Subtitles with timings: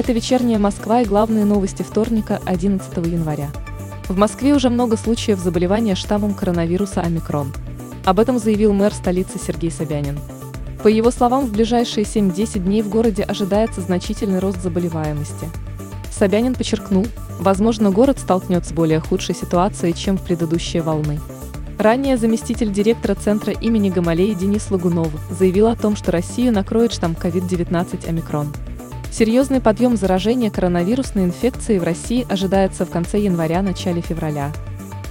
[0.00, 3.50] Это вечерняя Москва и главные новости вторника, 11 января.
[4.08, 7.52] В Москве уже много случаев заболевания штаммом коронавируса омикрон.
[8.06, 10.18] Об этом заявил мэр столицы Сергей Собянин.
[10.82, 15.50] По его словам, в ближайшие 7-10 дней в городе ожидается значительный рост заболеваемости.
[16.10, 17.06] Собянин подчеркнул,
[17.38, 21.20] возможно, город столкнется с более худшей ситуацией, чем в предыдущие волны.
[21.76, 27.12] Ранее заместитель директора центра имени Гамалеи Денис Лагунов заявил о том, что Россию накроет штамм
[27.12, 28.50] COVID-19 омикрон.
[29.10, 34.52] Серьезный подъем заражения коронавирусной инфекцией в России ожидается в конце января-начале февраля.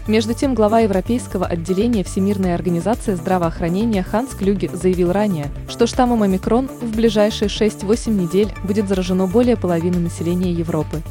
[0.08, 6.68] Между тем, глава Европейского отделения Всемирной организации здравоохранения Ханс Клюге заявил ранее, что штаммом омикрон
[6.82, 11.04] в ближайшие 6-8 недель будет заражено более половины населения Европы.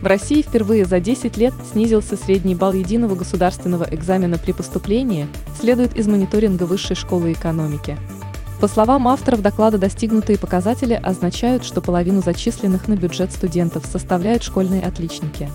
[0.00, 5.28] В России впервые за 10 лет снизился средний балл единого государственного экзамена при поступлении,
[5.60, 7.98] следует из мониторинга Высшей школы экономики.
[8.60, 14.82] По словам авторов доклада, достигнутые показатели означают, что половину зачисленных на бюджет студентов составляют школьные
[14.82, 15.48] отличники.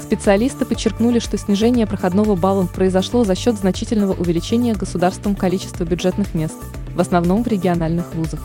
[0.00, 6.56] Специалисты подчеркнули, что снижение проходного балла произошло за счет значительного увеличения государством количества бюджетных мест,
[6.96, 8.40] в основном в региональных вузах.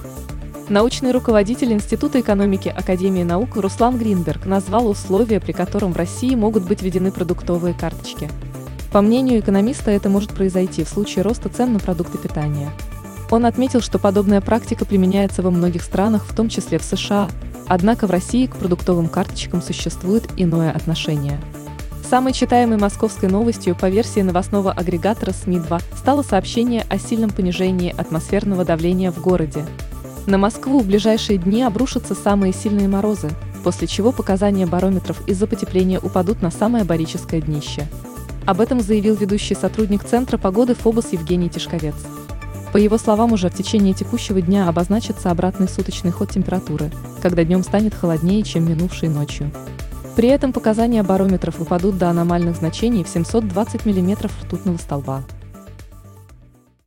[0.69, 6.63] Научный руководитель Института экономики Академии наук Руслан Гринберг назвал условия, при котором в России могут
[6.63, 8.29] быть введены продуктовые карточки.
[8.91, 12.71] По мнению экономиста, это может произойти в случае роста цен на продукты питания.
[13.35, 17.27] Он отметил, что подобная практика применяется во многих странах, в том числе в США,
[17.67, 21.37] однако в России к продуктовым карточкам существует иное отношение.
[22.09, 28.63] Самой читаемой московской новостью по версии новостного агрегатора СМИ-2 стало сообщение о сильном понижении атмосферного
[28.63, 29.65] давления в городе.
[30.27, 33.31] На Москву в ближайшие дни обрушатся самые сильные морозы,
[33.65, 37.85] после чего показания барометров из-за потепления упадут на самое барическое днище.
[38.45, 41.95] Об этом заявил ведущий сотрудник Центра погоды ФОБОС Евгений Тишковец.
[42.75, 47.63] По его словам, уже в течение текущего дня обозначится обратный суточный ход температуры, когда днем
[47.63, 49.49] станет холоднее, чем минувшей ночью.
[50.17, 55.23] При этом показания барометров упадут до аномальных значений в 720 мм ртутного столба.